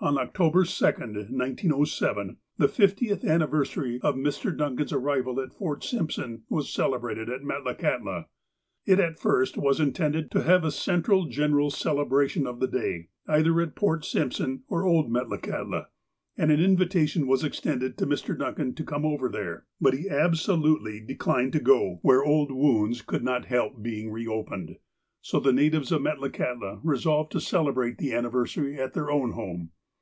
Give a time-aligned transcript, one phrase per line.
[0.00, 4.56] On October 2, 1907, the fiftieth anniversary of Mr.
[4.56, 8.26] Duncan's arrival at Fort Simpson was celebrated at •Metlakahtla.
[8.86, 13.08] It at first was intended to have a central general cele bration of the day,
[13.26, 15.86] either at Port Simpson or old Metla kahtla,
[16.36, 18.38] and an invitation was extended to Mr.
[18.38, 22.46] Duncan to come over there; but he absolutely declined to go where 326 THE APOSTLE
[22.46, 24.76] OF ALASKA old wounds could not help being reopened,
[25.20, 29.70] so the natives of Metlakahtla resolved to celebrate the anniversary at their own home.